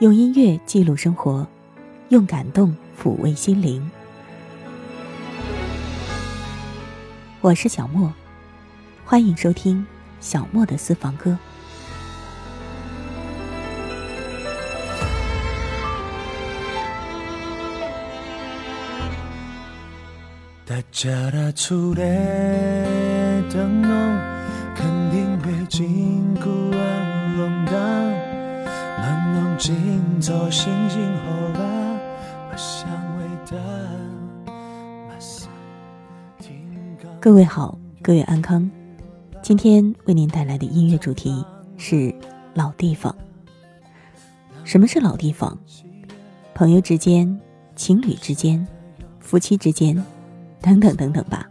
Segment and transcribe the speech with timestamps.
[0.00, 1.44] 用音乐记录生活，
[2.10, 3.90] 用感动抚慰心灵。
[7.40, 8.12] 我是小莫，
[9.04, 9.84] 欢迎收听
[10.20, 11.36] 小莫的私房歌。
[37.20, 38.70] 各位好，各位安康。
[39.42, 41.44] 今天为您带来的音乐主题
[41.76, 42.14] 是
[42.54, 43.12] 老地方。
[44.62, 45.58] 什么是老地方？
[46.54, 47.40] 朋友之间、
[47.74, 48.64] 情侣之间、
[49.18, 50.00] 夫妻之间，
[50.60, 51.44] 等等等等吧，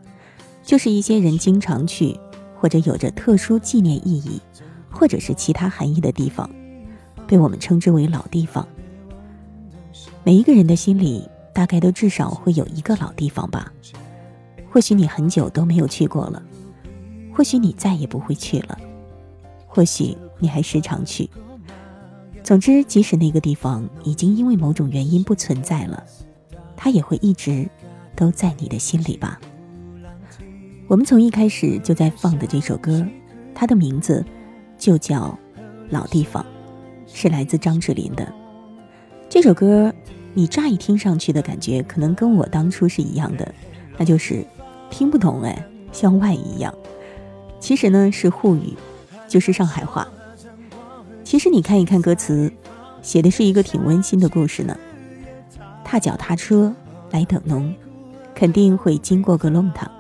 [0.64, 2.18] 就是一些人经常去，
[2.56, 4.42] 或者有着特殊纪念意义，
[4.90, 6.50] 或者是其他含义的地方，
[7.28, 8.68] 被我们称之为老地方。
[10.24, 13.72] 每一个人的心里，大概都至少会有一个老地方吧。
[14.70, 16.42] 或许你很久都没有去过了，
[17.34, 18.78] 或许你再也不会去了，
[19.66, 21.30] 或许你还时常去。
[22.44, 26.04] 总之，即使那个地方已经因为某种原因不存在了，
[26.76, 27.68] 它也会一直
[28.16, 29.40] 都在你的心里吧。
[30.88, 33.06] 我们从一开始就在放的这首歌，
[33.54, 34.24] 它的名字
[34.78, 35.38] 就叫
[35.90, 36.44] 《老地方》，
[37.12, 38.32] 是来自张智霖的。
[39.30, 39.94] 这首歌，
[40.34, 43.54] 你乍一听上去的感觉，可能跟我当初是一样的，
[43.98, 44.46] 那就是。
[44.90, 46.74] 听不懂哎，像外语一样。
[47.60, 48.74] 其实呢是沪语，
[49.28, 50.08] 就是上海话。
[51.26, 52.50] 其实你看一看歌词，
[53.02, 54.78] 写的是一个挺温馨的故事呢。
[55.84, 56.74] 踏脚踏车
[57.12, 57.76] 来等侬，
[58.34, 59.92] 肯定会经过个弄堂。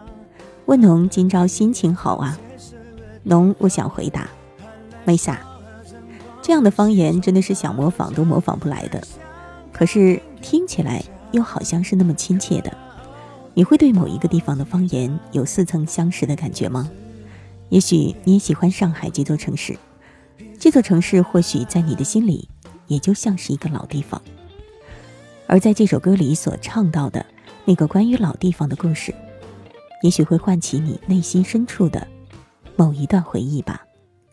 [0.67, 2.39] 问侬今朝心情好啊？
[3.23, 4.29] 侬我想回答，
[5.03, 5.41] 没啥。
[6.47, 9.05] 这样的方言真的是想模仿都模仿不来的，
[9.73, 11.03] 可是听起来
[11.33, 12.71] 又好像是那么亲切的。
[13.53, 16.89] 你会对某一个地方的方言有似曾相识的感觉吗？
[17.67, 19.77] 也许你喜欢上海这座城市，
[20.57, 22.47] 这座城市或许在你的心里
[22.87, 24.21] 也就像是一个老地方。
[25.47, 27.25] 而在这首歌里所唱到的
[27.65, 29.13] 那个关于老地方的故事，
[30.01, 32.07] 也许会唤起你内心深处的
[32.77, 33.83] 某一段回忆吧。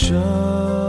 [0.00, 0.87] 这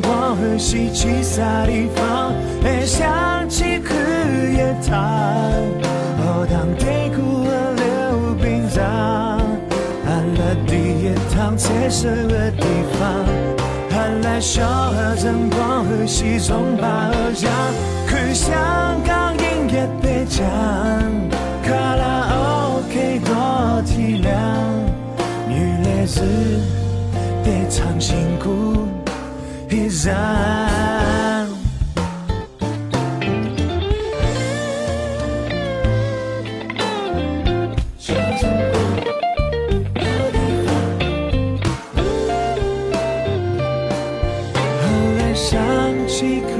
[0.00, 2.32] 光和西去啥地方？
[2.62, 5.62] 会想起去夜谈。
[6.26, 6.84] 我当地
[7.14, 8.82] 古河流冰上，
[10.06, 12.66] 俺了第一趟在什么地
[12.98, 13.24] 方？
[13.96, 17.50] 俺来小河灯光和西中巴河江，
[18.08, 18.52] 去香
[19.06, 20.44] 港音乐北疆，
[21.62, 22.02] 卡拉
[22.78, 24.28] OK 多体谅，
[25.48, 25.52] 女
[25.84, 26.20] 来子
[27.44, 28.50] 得唱新歌
[29.74, 29.80] 何
[45.18, 45.52] 来想
[46.06, 46.52] 起苦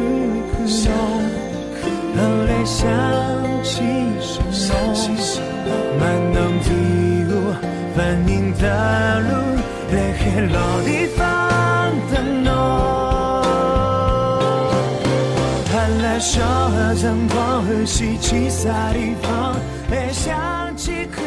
[0.51, 0.91] 苦痛，
[2.17, 2.83] 何来想
[3.63, 3.71] 起
[4.21, 5.39] 心痛，
[6.01, 6.03] 满
[6.33, 6.67] 脑子
[7.97, 7.97] 烦
[8.27, 8.63] 人的
[9.21, 9.31] 路，
[9.93, 11.04] 泪海落地。
[17.85, 19.57] 细去撒一趟
[19.91, 21.21] 没想起哭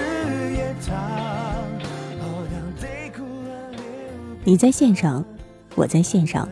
[0.51, 0.57] 一
[4.43, 5.23] 你在线上
[5.75, 6.47] 我在线上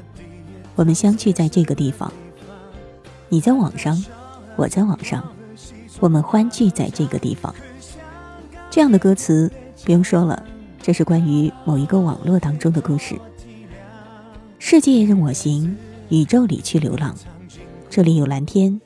[0.75, 2.11] 我们相聚在这个地方
[3.29, 4.03] 你在网上
[4.55, 5.23] 我在网上
[5.99, 7.53] 我们欢聚在这个地方。
[8.69, 9.49] 这样的歌词
[9.85, 10.43] 不用说了
[10.81, 13.15] 这是关于某一个网络当中的故事。
[14.59, 15.75] 世界任我行
[16.09, 17.15] 宇宙里去流浪。
[17.89, 18.79] 这里有蓝天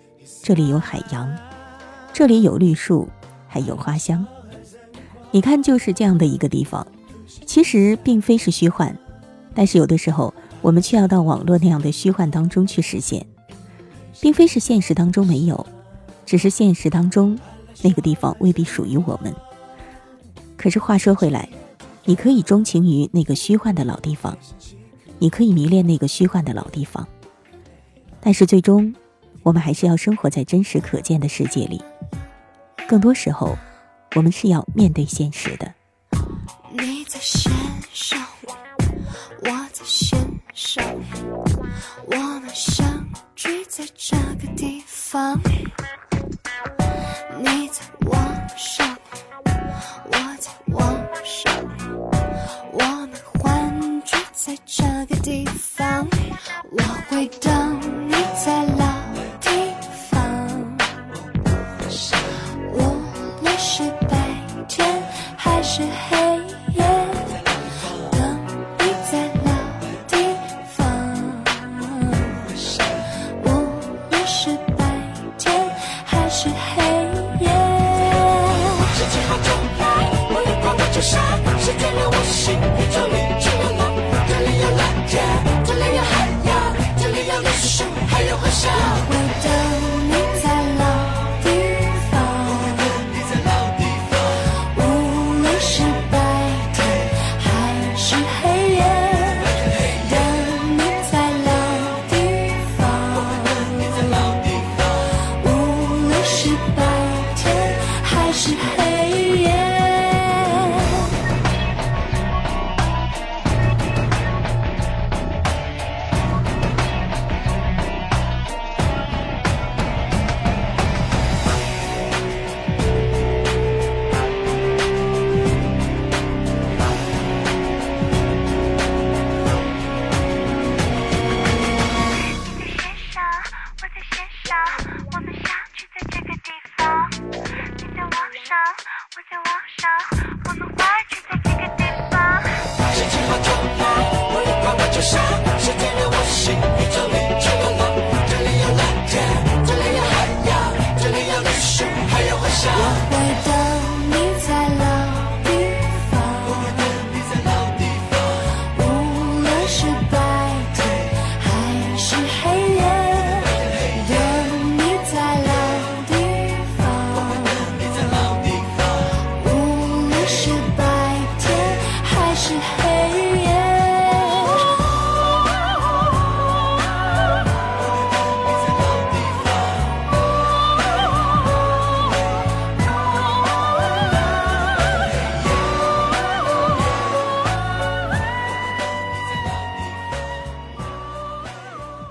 [0.44, 1.30] 这里有海洋，
[2.14, 3.08] 这里有绿树，
[3.48, 4.26] 还有花香。
[5.32, 6.86] 你看，就是这样的一个地方。
[7.46, 8.96] 其实并非是虚幻，
[9.54, 13.26] 但是有的时候我们却要到网络那样的虚幻当中去实现，
[14.20, 15.66] 并非是现实当中没有，
[16.26, 17.38] 只是现实当中
[17.82, 19.34] 那个地方未必属于我们。
[20.58, 21.50] 可是话说回来，
[22.06, 24.38] 你可以钟情于那个虚幻的老地方，
[25.20, 27.08] 你可以迷恋那个虚幻的老地方，
[28.20, 28.94] 但是最终，
[29.44, 31.82] 我们还是要生活在真实可见的世界里。
[32.88, 33.58] 更多时候，
[34.16, 35.74] 我们是要面对现实的。
[36.72, 37.52] 你在线
[37.92, 38.20] 上，
[39.42, 40.20] 我在线
[40.54, 40.84] 上，
[42.06, 45.40] 我们相聚在这个地方。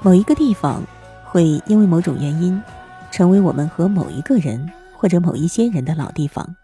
[0.00, 0.82] 某一个地方，
[1.24, 2.62] 会因为某种原因，
[3.10, 6.54] 成为我们和某一个人或者某一些人的老地方，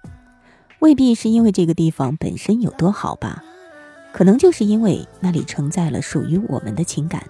[0.78, 3.42] 未必是因为这个地方本身有多好吧，
[4.12, 7.24] 可能就是因为那里承载了属于我们的情感，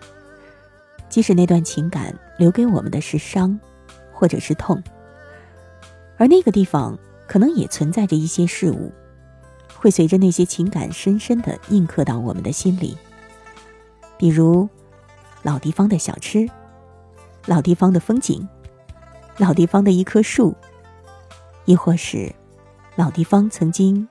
[1.09, 3.59] 即使那段情感留给我们的是伤，
[4.13, 4.83] 或者是痛，
[6.19, 8.93] 而那个地方可能也存在着一些事物，
[9.75, 12.95] 会随着那些情感深深的印刻到我们的心里，
[14.19, 14.69] 比如。
[15.45, 16.49] 老地方的小吃，
[17.45, 18.49] 老地方的风景，
[19.37, 20.55] 老地方的一棵树，
[21.67, 22.35] 亦或是
[22.97, 24.09] 老地方曾经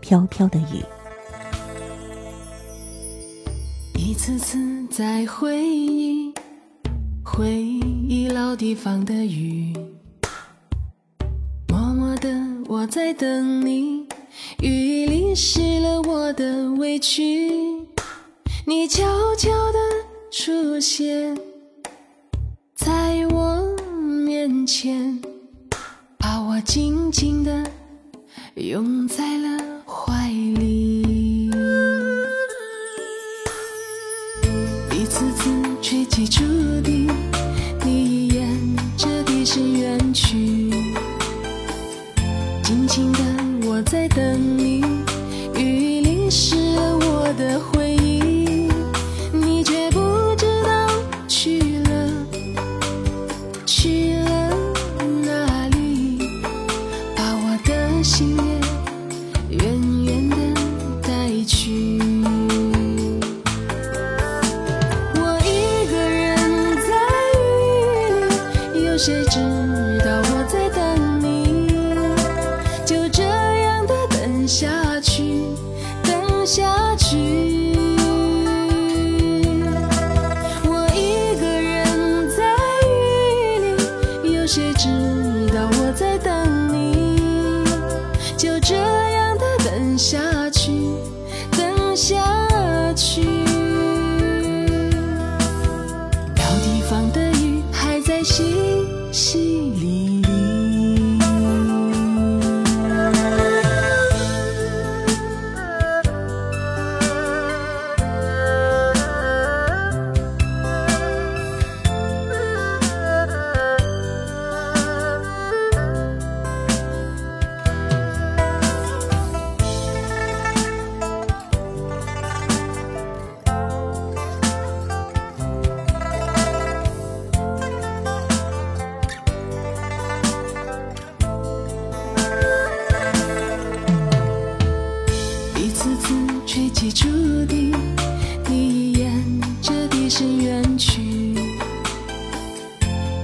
[0.00, 0.84] 飘飘的雨。
[3.94, 4.58] 一次次
[4.88, 6.34] 在回忆，
[7.24, 9.72] 回忆老地方的雨。
[11.68, 12.28] 默默的
[12.66, 14.08] 我在等你，
[14.58, 17.48] 雨淋湿了我的委屈，
[18.66, 19.04] 你悄
[19.36, 19.78] 悄的。
[20.32, 21.36] 出现
[22.74, 25.20] 在我面前，
[26.16, 27.70] 把我紧紧的
[28.54, 29.71] 拥在了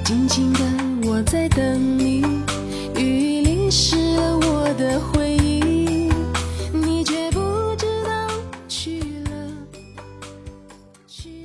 [0.08, 0.60] 静静的
[1.06, 2.22] 我在等你，
[2.96, 6.10] 雨淋湿了我的回忆，
[6.72, 7.38] 你却不
[7.76, 8.26] 知道
[8.66, 9.30] 去了。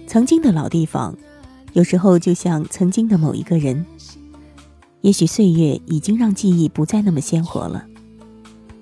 [0.08, 1.14] 曾经的老地方，
[1.74, 3.86] 有时候就像曾经的某一个人。
[5.02, 7.86] 也许岁月已经让记忆不再那么鲜活了，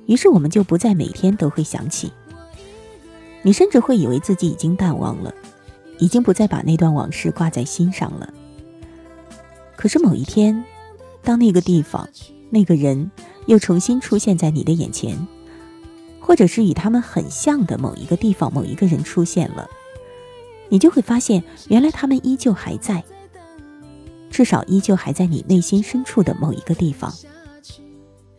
[0.05, 2.13] 于是我们就不再每天都会想起。
[3.41, 5.33] 你甚至会以为自己已经淡忘了，
[5.97, 8.31] 已经不再把那段往事挂在心上了。
[9.81, 10.63] 可是某一天，
[11.23, 12.07] 当那个地方、
[12.51, 13.09] 那个人
[13.47, 15.17] 又重新出现在你的眼前，
[16.19, 19.67] 或者是与他们很像的某一个地方、某一个人出现了，
[20.69, 23.03] 你就会发现，原来他们依旧还在，
[24.29, 27.11] 至少依旧还在你内心深处的某一个地方，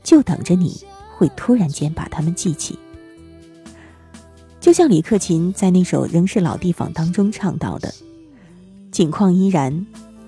[0.05, 0.81] 就等着你
[1.17, 2.79] 会突然间把他们记起。
[4.61, 7.93] 就像李克勤在那首《仍是老地方》当中唱到的
[8.93, 9.85] ：“景况依然，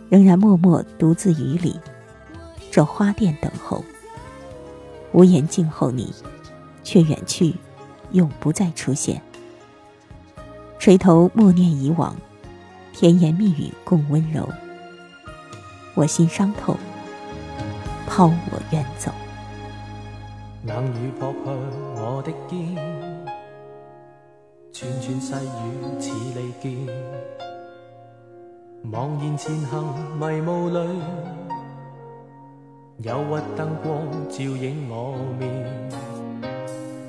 [0.09, 1.81] 仍然默默独自雨里，
[2.71, 3.85] 这花店等候。
[5.13, 6.13] 无言静候你，
[6.83, 7.55] 却远去，
[8.13, 9.23] 永不再出现。
[10.79, 12.17] 垂头默念以往，
[12.93, 14.49] 甜言蜜语共温柔。
[15.95, 16.77] 我心伤透，
[18.07, 19.11] 抛我远走。
[20.67, 21.55] 冷雨扑向
[21.95, 22.75] 我的肩，
[24.73, 27.54] 串串细雨似利剑。
[28.93, 29.83] 茫然前行
[30.19, 30.79] 迷雾里，
[32.99, 35.91] 忧郁灯光照映我面，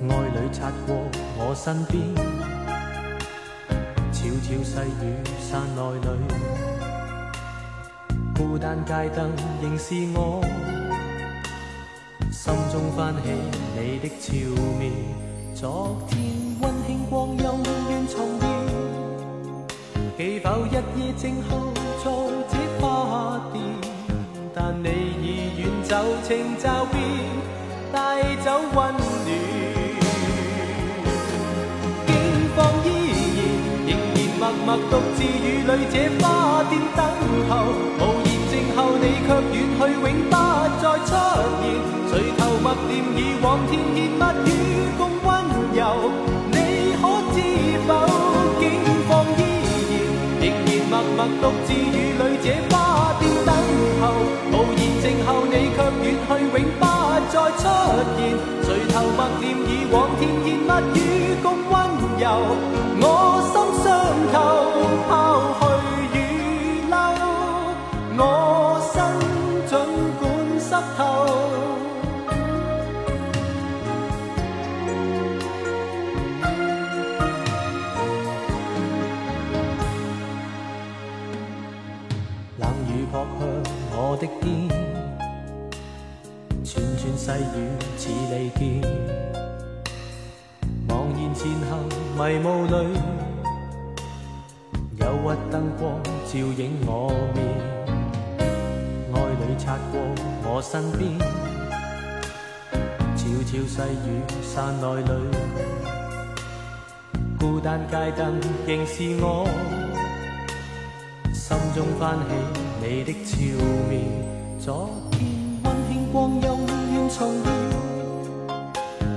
[0.09, 0.95] 爱侣擦过
[1.37, 2.01] 我身边，
[4.13, 5.03] 悄悄细雨
[5.41, 6.07] 散内里，
[8.37, 9.29] 孤单街灯
[9.61, 10.41] 仍是我。
[12.31, 13.33] 心中翻起
[13.75, 14.31] 你的笑
[14.79, 14.93] 面，
[15.53, 16.23] 昨天
[16.61, 17.43] 温馨光阴
[20.17, 22.09] 记否一夜静候在
[22.49, 23.61] 这花店？
[24.53, 24.87] 但你
[25.21, 27.03] 已远走，情骤变，
[27.91, 29.03] 带走温暖。
[32.07, 32.09] 境
[32.55, 35.93] 况依然，仍然默默独自雨里这
[36.23, 36.23] 花
[36.69, 36.99] 店等
[37.49, 37.51] 候，
[37.99, 40.33] 无言静候你却远去，永不
[40.81, 41.11] 再出
[41.59, 41.61] 现。
[42.07, 44.64] 垂头默念以往甜言蜜语
[51.45, 51.77] 独自雨
[52.17, 53.53] 里这花店等
[54.01, 54.03] 候，
[54.51, 56.83] 无言静候你却远去，永不
[57.29, 57.63] 再出
[58.17, 58.17] 现。
[58.63, 60.65] 垂头默念以往甜言蜜
[60.97, 61.73] 语共温
[62.17, 62.25] 柔，
[62.99, 63.05] 我
[63.45, 63.85] 心伤
[64.33, 64.35] 透，
[84.25, 84.67] 的肩，
[86.63, 87.57] 串串细雨
[87.97, 88.59] 似利剑。
[90.87, 91.71] 茫然前行
[92.15, 92.73] 迷雾里，
[94.97, 95.83] 忧郁灯光
[96.25, 96.89] 照映我
[97.35, 97.37] 面。
[99.13, 99.93] 爱侣擦过
[100.43, 101.19] 我身边，
[103.15, 104.07] 悄悄细雨
[104.41, 105.11] 散内里，
[107.39, 109.47] 孤单街灯仍是我。
[111.33, 112.31] 心中翻起
[112.87, 113.35] 你的笑
[113.89, 113.99] 面，
[114.59, 115.19] 昨天
[115.63, 116.41] 温馨光阴
[116.93, 117.49] 愿重现，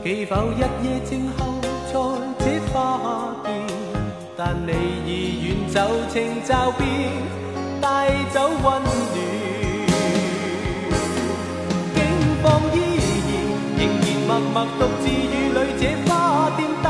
[0.03, 1.93] 记否一夜静候在
[2.39, 3.53] 这花店，
[4.39, 4.73] 但你
[5.05, 7.13] 已远走，情骤变，
[7.79, 8.89] 带走温暖。
[11.95, 11.97] 境
[12.41, 13.29] 况依然，
[13.77, 16.87] 仍然默默独自与里这花店等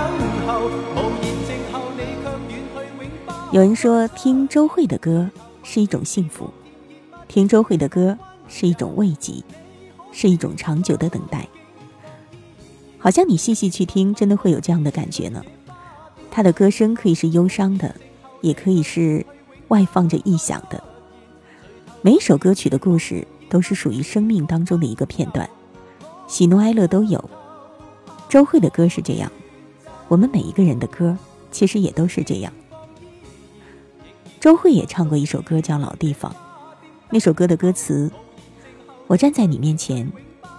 [0.47, 3.29] 候，无言静候你却远去，永不。
[3.51, 5.29] 有人说，听周蕙的歌
[5.65, 6.49] 是一种幸福，
[7.29, 8.19] 听周蕙的歌
[8.49, 9.45] 是一种慰藉，
[10.11, 11.47] 是一种长久的等待。
[12.99, 15.45] 好像你细细去听，真的会有这样的感觉呢。
[16.31, 17.95] 他的歌声可以是忧伤的，
[18.41, 19.25] 也可以是
[19.69, 20.83] 外放着臆想的。
[22.01, 25.49] 每一首歌曲的故事都是属于生命当中的一个片段，
[26.27, 27.23] 喜怒哀乐都有。
[28.29, 29.31] 周蕙的歌是这样，
[30.09, 31.17] 我们每一个人的歌
[31.51, 32.53] 其实也都是这样。
[34.41, 36.33] 周蕙也唱过一首歌叫《老地方》，
[37.11, 38.11] 那首歌的歌词：
[39.07, 40.13] 我站在你面前，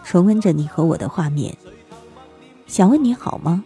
[0.04, 1.56] 重温着你和我的画面。
[2.66, 3.64] 想问你好吗？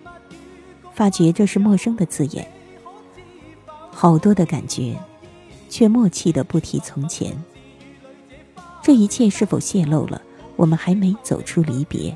[0.94, 2.46] 发觉这是陌生的字眼，
[3.90, 4.98] 好多的感觉，
[5.70, 7.42] 却默契的不提从前。
[8.82, 10.22] 这一切是否泄露了？
[10.58, 12.16] 我们还没走出离别。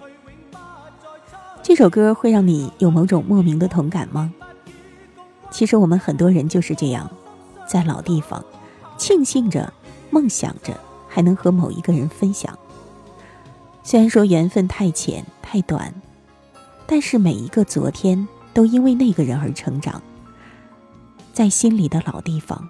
[1.63, 4.33] 这首歌会让你有某种莫名的同感吗？
[5.49, 7.09] 其实我们很多人就是这样，
[7.65, 8.43] 在老地方，
[8.97, 9.73] 庆幸着，
[10.09, 12.57] 梦想着，还能和某一个人分享。
[13.83, 15.93] 虽然说缘分太浅太短。
[16.89, 20.01] 但是每一个昨天都因为那个人而成长，
[21.33, 22.65] 在心里的老地方，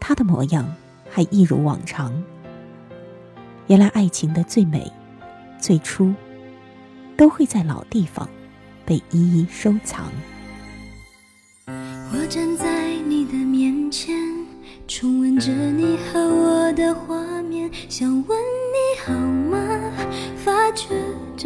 [0.00, 0.66] 他的模样
[1.10, 2.10] 还一如往常。
[3.66, 4.90] 原来爱情的最美、
[5.60, 6.14] 最初，
[7.14, 8.26] 都会在老地方
[8.86, 10.10] 被一一收藏。
[11.66, 14.16] 我站在你的面前，
[14.88, 16.45] 重温着你和我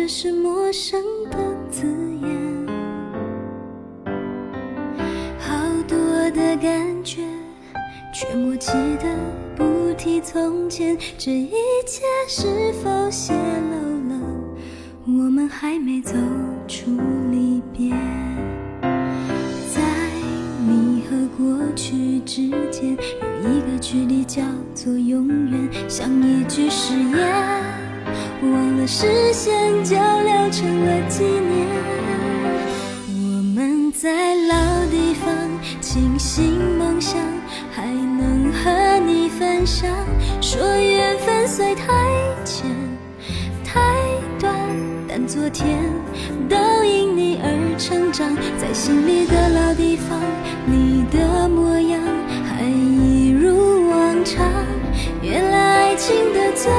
[0.02, 0.98] 这是陌生
[1.30, 1.36] 的。
[1.70, 1.86] 字
[2.22, 2.66] 眼，
[5.38, 5.54] 好
[5.86, 5.98] 多
[6.30, 7.20] 的感觉，
[8.10, 9.04] 却默契的
[9.54, 10.96] 不提从前。
[11.18, 11.52] 这一
[11.86, 14.18] 切是否泄露了？
[15.06, 16.14] 我们还没走
[16.66, 16.90] 出
[17.30, 17.90] 离别，
[18.80, 19.82] 在
[20.66, 22.96] 你和过去之间
[23.44, 24.42] 有一个距离，叫
[24.74, 27.69] 做永远，像一句誓言。
[28.42, 29.52] 忘了视线，
[29.84, 31.66] 就留成了纪念。
[33.06, 35.28] 我们在老地方
[35.80, 37.20] 清醒梦想，
[37.70, 39.90] 还能和你分享。
[40.40, 41.84] 说缘分虽太
[42.44, 42.64] 浅
[43.62, 43.80] 太
[44.38, 44.52] 短，
[45.06, 45.78] 但昨天
[46.48, 48.34] 都因你而成长。
[48.58, 50.18] 在心里的老地方，
[50.64, 52.00] 你的模样
[52.48, 54.50] 还一如往常。
[55.22, 56.72] 原来爱情的最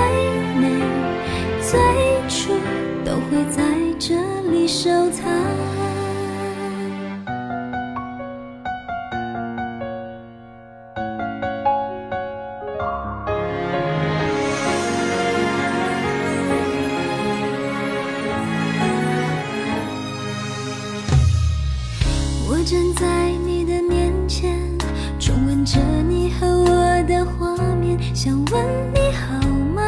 [28.14, 29.82] 想问你好吗？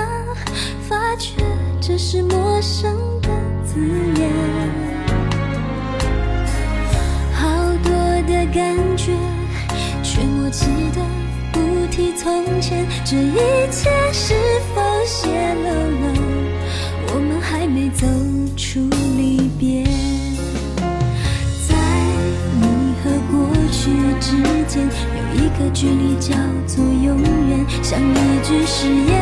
[0.88, 1.32] 发觉。
[1.86, 3.28] 这是陌生的
[3.66, 3.78] 字
[4.18, 4.32] 眼，
[7.34, 7.46] 好
[7.84, 7.92] 多
[8.26, 9.12] 的感觉，
[10.02, 11.02] 却默契的
[11.52, 11.60] 不
[11.92, 12.88] 提从前。
[13.04, 13.36] 这一
[13.70, 14.34] 切是
[14.74, 16.14] 否泄露了？
[17.14, 18.08] 我们还没走
[18.56, 18.80] 出
[19.18, 19.84] 离别，
[21.68, 21.76] 在
[22.62, 23.34] 你和过
[23.74, 24.42] 去之
[24.74, 24.90] 间
[25.64, 26.36] 的距离，叫
[26.68, 27.18] 做永
[27.50, 29.14] 远，像一句誓言。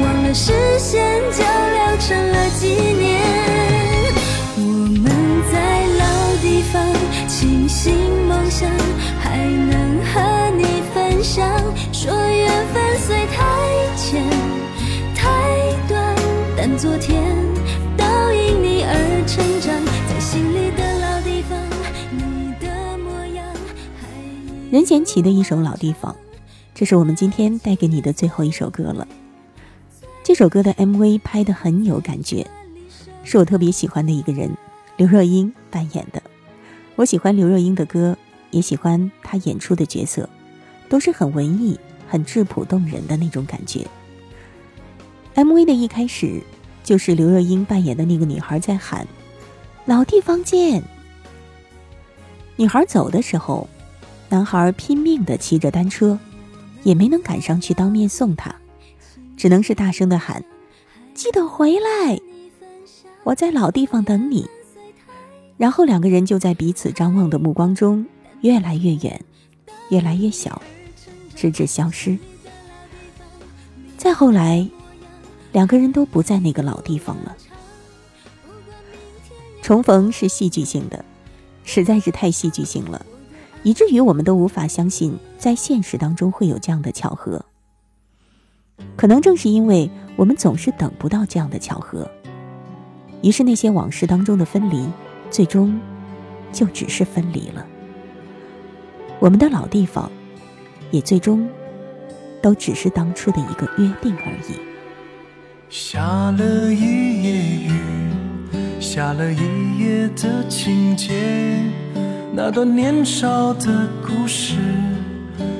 [0.00, 3.20] 忘了视线，就聊成了纪念。
[4.56, 4.60] 我
[5.02, 5.10] 们
[5.50, 6.04] 在老
[6.40, 6.80] 地方
[7.26, 7.92] 清醒
[8.28, 8.70] 梦想，
[9.18, 11.44] 还能和你分享。
[11.92, 13.44] 说缘分虽太
[13.96, 14.22] 浅
[15.16, 15.26] 太
[15.88, 16.14] 短，
[16.56, 17.27] 但昨天
[24.70, 26.12] 任贤齐的一首《老地方》，
[26.74, 29.08] 这是我们今天带给你的最后一首歌了。
[30.22, 32.46] 这首歌的 MV 拍得很有感觉，
[33.24, 34.54] 是我特别喜欢的一个人，
[34.98, 36.22] 刘若英扮演的。
[36.96, 38.14] 我喜欢刘若英的歌，
[38.50, 40.28] 也喜欢她演出的角色，
[40.90, 43.86] 都是很文艺、很质朴动人的那种感觉。
[45.34, 46.42] MV 的一开始，
[46.84, 49.08] 就是刘若英扮演的那个女孩在喊
[49.86, 50.82] “老地方见”。
[52.56, 53.66] 女孩走的时候，
[54.28, 56.18] 男孩拼命的骑着单车，
[56.82, 58.54] 也没能赶上去当面送她。
[59.36, 60.44] 只能是大声的喊
[61.14, 62.20] ：“记得回来！”
[63.24, 64.46] 我在老地方等你。”
[65.56, 68.06] 然后两个人就在彼此张望的目光中
[68.42, 69.24] 越来越远，
[69.90, 70.60] 越来越小，
[71.34, 72.18] 直至消失。
[73.96, 74.68] 再后来，
[75.52, 77.36] 两个人都不在那个老地方了。
[79.62, 81.04] 重逢是戏剧性的，
[81.64, 83.04] 实在是太戏剧性了，
[83.62, 87.44] 以至于我们都无法相信在现实当中会有这样的巧合。
[88.96, 92.08] 可能正是因为我们总是等不到这样的巧合，
[93.22, 94.86] 于是那些往事当中的分离。
[95.30, 95.78] 最终，
[96.52, 97.66] 就只是分离了。
[99.18, 100.10] 我们的老地方，
[100.90, 101.46] 也最终，
[102.40, 104.58] 都只是当初的一个约定而已。
[105.68, 111.60] 下了一夜雨，下了一夜的情节，
[112.40, 113.66] 那段年少的
[114.00, 114.54] 故事，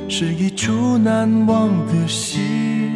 [0.08, 2.92] 是一出难忘的戏。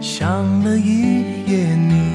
[0.00, 0.28] 想
[0.64, 2.10] 了一夜你。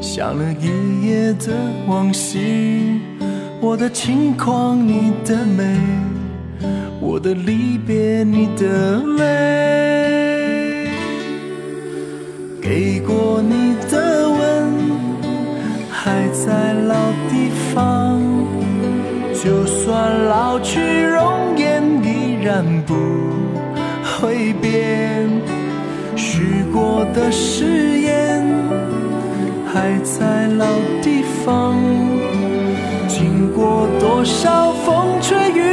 [0.00, 1.52] 想了一夜的
[1.86, 3.02] 往昔，
[3.60, 5.76] 我的轻狂，你的美，
[6.98, 10.88] 我的离别，你的泪，
[12.62, 14.72] 给过你的吻
[15.90, 16.94] 还在老
[17.28, 18.18] 地方，
[19.44, 22.94] 就算老去容颜依然不
[24.04, 25.28] 会变，
[26.14, 28.46] 许过的誓言。
[29.66, 30.66] 还在老
[31.02, 31.76] 地方，
[33.08, 35.71] 经过多少风吹雨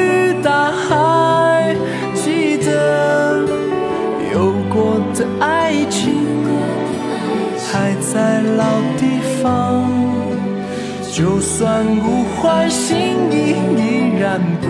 [11.20, 12.98] 就算物换星
[13.30, 14.68] 移，依然不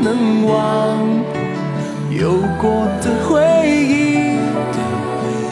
[0.00, 0.54] 能忘。
[2.08, 4.38] 有过的回忆，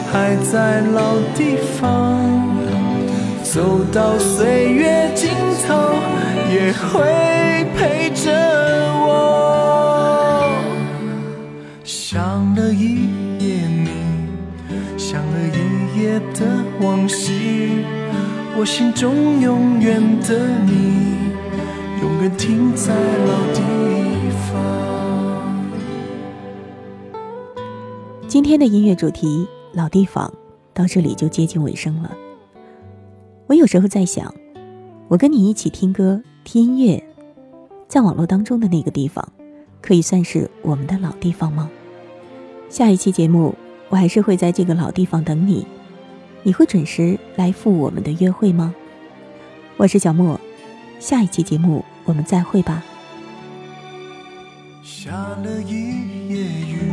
[0.09, 1.83] 还在老地方。
[3.43, 5.29] 走到岁月尽
[5.67, 5.75] 头，
[6.49, 8.31] 也会陪着
[9.05, 10.49] 我。
[11.83, 13.89] 想了一夜你，
[14.97, 16.39] 想了一夜的
[16.79, 17.42] 往昔，
[18.55, 21.31] 我心中永远的你，
[21.99, 22.93] 永远停在
[23.25, 23.61] 老地
[24.29, 24.61] 方。
[28.27, 30.27] 今天的音乐主题《老地方》
[30.71, 32.15] 到这里就接近尾声了。
[33.47, 34.31] 我有时候在想，
[35.07, 37.03] 我跟你一起听歌、听音乐，
[37.87, 39.27] 在网络当中的那个地方，
[39.81, 41.71] 可以算是我们的老地方吗？
[42.69, 43.55] 下一期节目，
[43.89, 45.65] 我还是会在这个老地方等你，
[46.45, 48.75] 你会准时来赴我们的约会吗？
[49.77, 50.37] 我是小莫，
[50.99, 52.83] 下一期节目我们再会吧。
[54.83, 56.91] 下了一夜雨，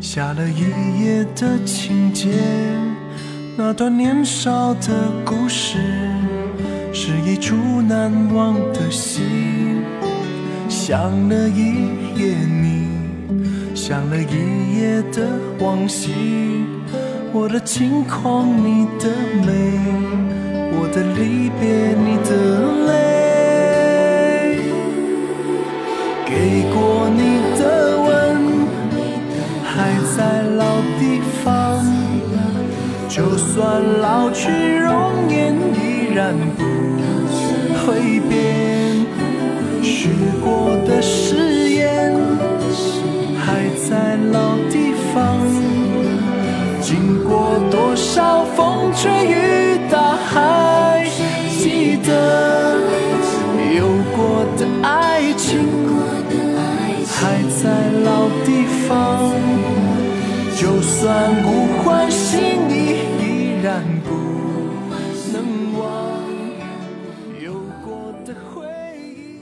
[0.00, 2.30] 下了一夜的情节。
[3.56, 5.78] 那段年少的故事，
[6.92, 9.22] 是一出难忘的戏。
[10.68, 12.88] 想了一夜你，
[13.74, 16.12] 想了一夜的往昔。
[17.36, 19.08] 我的轻狂，你的
[19.44, 19.50] 美，
[20.70, 21.66] 我的离别，
[21.98, 22.30] 你的
[22.86, 22.92] 泪。
[26.24, 26.32] 给
[26.72, 28.06] 过你的吻，
[29.64, 29.74] 还
[30.16, 30.62] 在老
[31.00, 31.02] 地
[31.42, 31.44] 方。
[33.08, 36.62] 就算老去，容颜依然不
[37.82, 38.32] 会变。
[39.82, 40.08] 许
[40.40, 42.14] 过的誓言
[43.36, 44.83] 还在老地
[47.94, 51.06] 多少风吹雨打，还
[51.48, 52.76] 记得
[53.76, 55.60] 有过的爱情
[57.06, 59.30] 还在老地方。
[60.56, 63.62] 就算物换星移。
[63.62, 64.10] 然不
[65.32, 65.86] 能忘
[67.40, 67.52] 有
[67.84, 68.66] 过的回
[69.08, 69.38] 忆。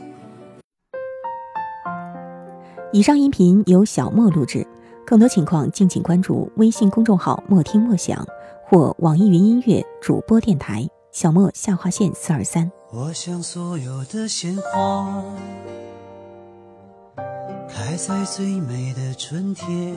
[2.92, 4.66] 以上音频由小莫录制，
[5.06, 8.22] 更多情况敬请关注微信公众号“莫听莫想”
[8.72, 12.72] 或网易云音乐主播电台“小莫下划线四二三”。
[12.90, 15.22] 我想所有的鲜花
[17.68, 19.94] 开在最美的春天。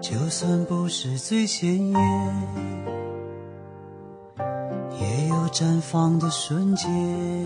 [0.00, 2.00] 就算不是最鲜艳，
[5.00, 7.44] 也有绽放的瞬间。